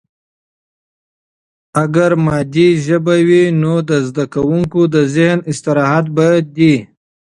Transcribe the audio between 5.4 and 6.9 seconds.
استراحت به دی.